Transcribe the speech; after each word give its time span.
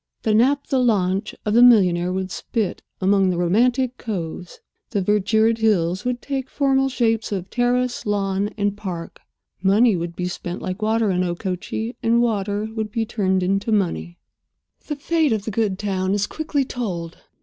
The 0.23 0.33
naphtha 0.33 0.79
launch 0.79 1.35
of 1.45 1.53
the 1.53 1.61
millionaire 1.61 2.11
would 2.11 2.31
spit 2.31 2.81
among 2.99 3.29
the 3.29 3.37
romantic 3.37 3.99
coves; 3.99 4.59
the 4.89 4.99
verdured 5.03 5.59
hills 5.59 6.05
would 6.05 6.23
take 6.23 6.49
formal 6.49 6.89
shapes 6.89 7.31
of 7.31 7.51
terrace, 7.51 8.03
lawn, 8.07 8.49
and 8.57 8.75
park. 8.75 9.19
Money 9.61 9.95
would 9.95 10.15
be 10.15 10.27
spent 10.27 10.59
like 10.59 10.81
water 10.81 11.11
in 11.11 11.23
Okochee, 11.23 11.97
and 12.01 12.19
water 12.19 12.67
would 12.73 12.91
be 12.91 13.05
turned 13.05 13.43
into 13.43 13.71
money. 13.71 14.17
The 14.87 14.95
fate 14.95 15.33
of 15.33 15.45
the 15.45 15.51
good 15.51 15.77
town 15.77 16.15
is 16.15 16.25
quickly 16.25 16.65
told. 16.65 17.17